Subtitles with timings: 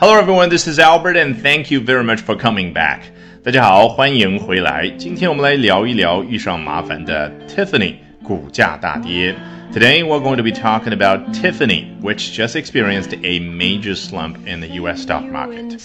[0.00, 3.00] Hello everyone, this is Albert and thank you very much for coming back.
[3.42, 4.88] 大家好，欢迎回来。
[4.98, 9.34] 今天我们来聊一聊遇上麻烦的 Tiffany 股价大跌。
[9.72, 14.68] Today we're going to be talking about Tiffany, which just experienced a major slump in the
[14.80, 15.02] U.S.
[15.02, 15.78] stock market.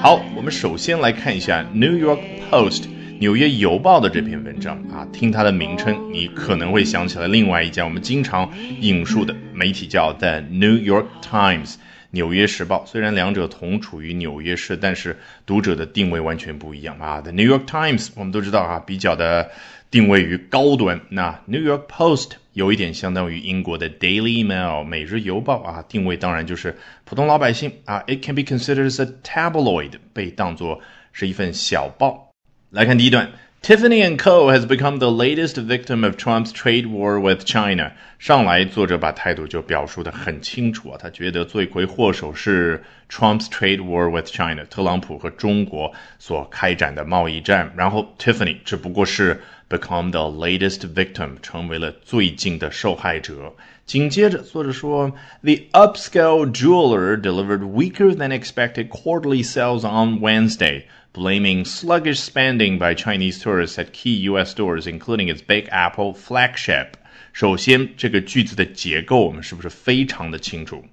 [0.00, 2.20] 好，我们首先来看一下 New York
[2.50, 2.84] Post
[3.18, 8.50] 纽约邮报的这篇文章啊，听它的名称，你可能会想起来另外一家我们经常
[8.80, 11.74] 引述的媒体叫 The New York Times。
[12.11, 17.21] 纽约时报虽然两者同处于纽约市，但是读者的定位完全不一样啊。
[17.21, 19.51] The New York Times 我们都知道啊，比较的
[19.91, 20.99] 定位于高端。
[21.09, 28.03] 那 New York Post 有一点相当于英国的 Daily Mail 每日邮报啊，定位当然就是普通老百姓啊。
[28.07, 30.81] It can be considered as a tabloid，被当作
[31.13, 32.31] 是一份小报。
[32.71, 33.31] 来看第一段。
[33.62, 34.50] Tiffany and Co.
[34.50, 37.92] has become the latest victim of Trump's trade war with China。
[38.18, 47.72] 上来，作者把态度就表述的很清楚啊，他觉得罪魁祸首是 Trump's trade war with China，特朗普和中国所开展的贸易战。
[47.74, 53.54] 然后 Tiffany 只不过是 become the latest victim，成为了最近的受害者。
[53.86, 55.12] 紧接着，作者说，
[55.42, 60.84] The upscale jeweler delivered weaker than expected quarterly sales on Wednesday
[61.19, 64.51] Blaming sluggish spending by Chinese tourists at key U.S.
[64.51, 66.91] stores, including its Big Apple flagship.
[67.33, 70.85] 首先，这个句子的结构我们是不是非常的清楚？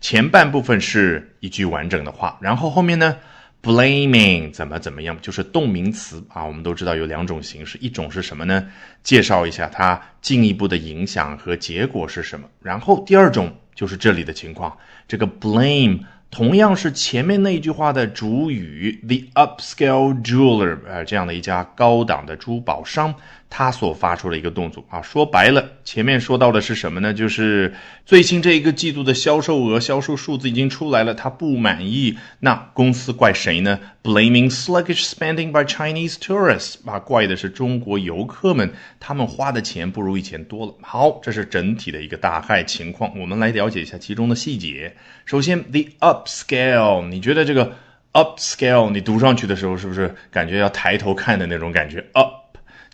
[0.00, 3.18] 前半部分是一句完整的话，然后后面呢
[3.62, 6.42] ，blaming 怎么怎么样，就是动名词啊。
[6.42, 8.66] 我们都知道有两种形式，一种是什么呢？
[9.02, 12.48] 介绍一下它进一步的影响和结果是什么。
[12.62, 14.74] 然后第二种就是这里的情况，
[15.06, 16.00] 这个 blame。
[16.30, 23.14] 同样是前面那句话的主语，the upscale jeweler，呃，这样的一家高档的珠宝商。
[23.56, 27.14] 他所发出的一个动作啊，说白了，前面说到的是什么呢？
[27.14, 27.72] 就是
[28.04, 32.18] 最新这一个季度的销售额、销售数字已经出来了，他不满意。
[32.40, 40.74] 那公司怪谁呢？Blaming sluggish spending by Chinese tourists，啊，怪的是中国游客们，他们花的钱不如以前多了。
[40.82, 44.96] 好，这是整体的一个大概情况，我们来了解一下其中的细节。
[45.26, 47.72] 首先，the upscale，你觉得这个
[48.14, 52.43] upscale，你读上去的时候是不是感觉要抬头看的那种感觉？up。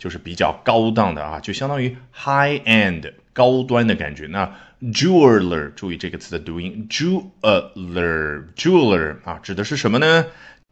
[0.00, 4.27] 就是比较高档的啊，就相当于 high end 高端的感觉。
[4.28, 10.25] 那 jeweler，注意这个词的读音，jeweler，jeweler 啊，指的是什么呢？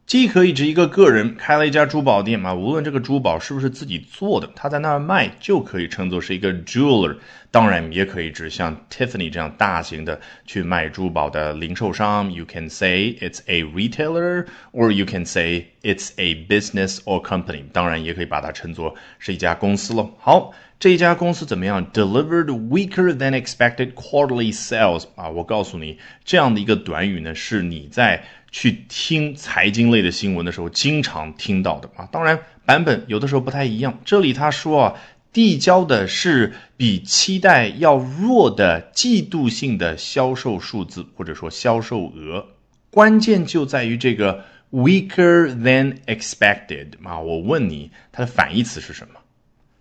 [0.09, 7.15] 既可以指一个个人开了一家珠宝店嘛，无论这个珠宝是不是自己做的，他在那儿卖就可以称作是一个 jeweler。
[7.51, 12.33] 当然，也可以指像 Tiffany 这样大型的去卖珠宝的零售商。
[12.33, 17.61] You can say it's a retailer, or you can say it's a business or company。
[17.71, 20.11] 当然，也可以把它称作是一家公司喽。
[20.19, 25.05] 好，这一家公司怎么样？Delivered weaker than expected quarterly sales。
[25.15, 28.23] 啊，我告诉你，这样的一个短语呢，是你在。
[28.51, 33.99] 去听财经类的新闻的时候，经常听到的啊，当然版本有的时候不太一样。
[34.03, 34.95] 这里他说啊，
[35.31, 42.47] 递交的是比期待要弱的季度性的销售数字或者说销售额，
[42.89, 47.19] 关键就在于这个 weaker than expected 啊。
[47.19, 49.19] 我问你，它的反义词是什么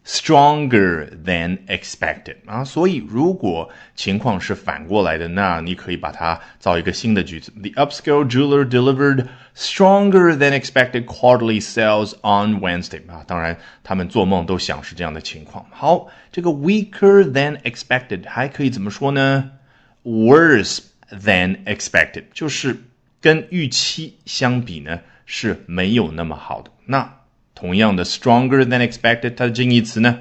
[0.07, 7.53] ？Stronger than expected 啊，所以如果情况是反过来的，那你可以把它造一个新的句子。
[7.55, 15.66] The upscale jeweler delivered stronger than expected quarterly sales on Wednesday 啊，当然他们做梦都想是这样的情况。
[15.71, 19.51] 好，这个 weaker than expected 还可以怎么说呢？
[20.03, 20.79] Worse
[21.11, 22.77] than expected 就是
[23.21, 26.69] 跟预期相比呢是没有那么好的。
[26.88, 27.16] 那
[27.58, 30.20] 同样的，stronger than expected，它的近义词呢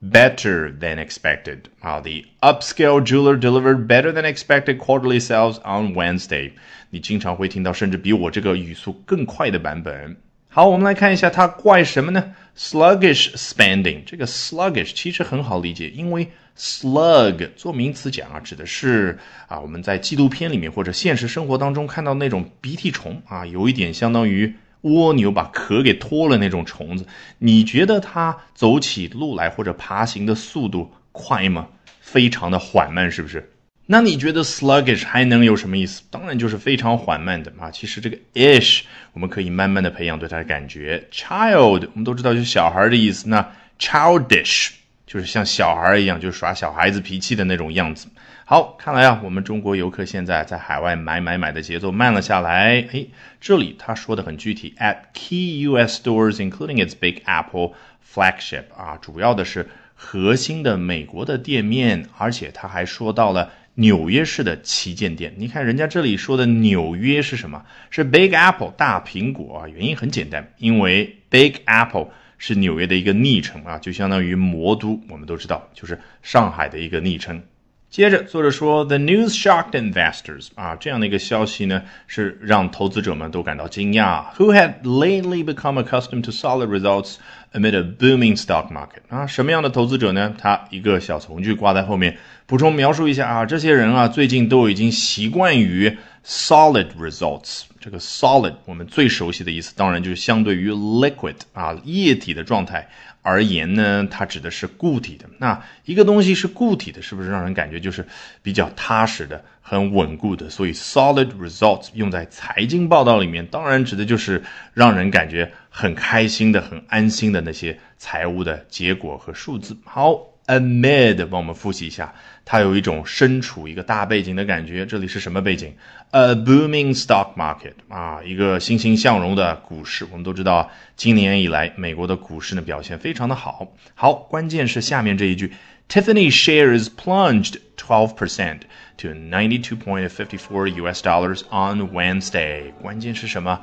[0.00, 1.58] ？better than expected。
[1.80, 6.52] 好，the upscale jeweler delivered better than expected quarterly sales on Wednesday。
[6.90, 10.16] 你经常会听到，甚至比我这个语速更快的版本。
[10.48, 14.04] 好，我们来看一下它怪什么呢？sluggish spending。
[14.06, 19.18] 这个 sluggish 其实很好理解，因为 slug 做名词讲啊，指的是
[19.48, 24.54] 啊我们在纪录片里面或者现实生活当中看到那种鼻涕虫啊，有一点相当于。
[24.82, 27.06] 蜗牛把壳给脱了那种虫子，
[27.38, 31.68] 你觉得它走起路来或者爬行的速度快吗？
[32.00, 33.52] 非常的缓慢，是不是？
[33.86, 36.02] 那你觉得 sluggish 还能有什么意思？
[36.10, 37.70] 当然就是非常缓慢的啊。
[37.70, 38.82] 其实这个 ish
[39.12, 41.08] 我们可以慢慢的培养对它的感觉。
[41.10, 44.70] child 我们都知道是小孩的意思，那 childish
[45.12, 48.08] 就是像小孩一样，就耍小孩子脾气的那种样子。
[48.46, 52.82] 好，看来啊，我们中国游客现在在海外买买买的节奏慢了下来。
[52.90, 53.04] 哎，
[53.38, 56.00] 这里他说的很具体，at key U.S.
[56.02, 57.72] stores including its Big Apple
[58.02, 65.34] flagship 啊，主要的是核心的美国的店面，而且他还说到了纽约市的旗舰店。
[65.36, 67.62] 你看人家这里说的纽约是什么？
[67.90, 69.68] 是 Big Apple 大苹果啊。
[69.68, 72.08] 原因很简单，因为 Big Apple
[72.44, 75.00] 是纽约的一个昵称啊，就相当于魔都。
[75.08, 77.40] 我们都知道，就是上海的一个昵称。
[77.88, 84.34] 接着，作者说，The news shocked investors 啊，这样的一个消息呢，是让投资者们都感到惊讶。
[84.38, 87.18] Who had lately become accustomed to solid results
[87.52, 90.34] amid a booming stock market 啊，什么样的投资者呢？
[90.36, 92.18] 他一个小从句挂在后面，
[92.52, 97.62] 补充描述一下啊，这些人啊，最近都已经习惯于 solid results。
[97.80, 102.86] 这个 solid 我们最熟悉的意思，当然就是相对于 liquid 啊，液体的状态。
[103.22, 105.24] 而言呢，它指的是固体的。
[105.38, 108.06] 那一个东西是固体的，是不是让人感觉就是
[108.42, 110.50] 比较踏实的、很稳固的？
[110.50, 114.42] 所以，solid results 用在财经报道里面，当然指的就是
[114.74, 119.74] 让人感觉很开心的、很安心的那些财务的结果和数字。
[119.86, 120.31] 好。
[120.58, 122.12] Amid，帮我们复习一下，
[122.44, 124.84] 它有一种身处一个大背景的感觉。
[124.84, 125.74] 这里是什么背景
[126.10, 130.06] ？A booming stock market 啊，一个欣欣向荣的股市。
[130.10, 133.72] 我们都知道，今年以来美国的股市呢表现非常的好。
[133.94, 135.52] 好，关键是下面这一句
[135.88, 138.58] ：Tiffany shares plunged 12%
[138.98, 142.72] to 92.54 US dollars on Wednesday。
[142.82, 143.58] 关键是什么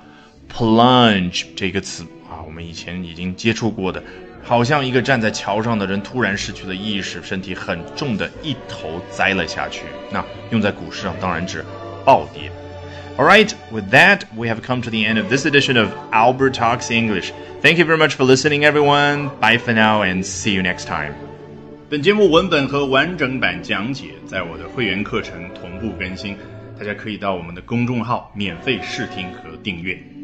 [0.51, 4.03] ？Plunge 这个词啊，我们以前已经接触过的。
[4.44, 9.83] 好像一个站在桥上的人突然失去了意识，身体很重的一头栽了下去。
[10.12, 11.63] 那用在股市上当然指
[12.06, 12.51] 暴跌。
[13.18, 16.89] All right, with that, we have come to the end of this edition of Albert Talks
[16.89, 17.31] English.
[17.62, 19.30] Thank you very much for listening, everyone.
[19.41, 21.13] Bye for now, and see you next time.
[21.89, 26.38] 本节目文本和完整版讲解在我的会员课程同步更新，
[26.80, 30.19] 大家可以到我们的公众号免费试听和订阅。